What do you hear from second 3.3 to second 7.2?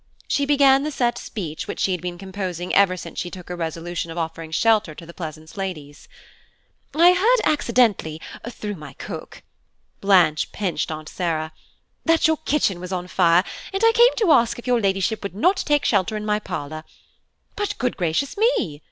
her resolution of offering shelter to the Pleasance ladies. "I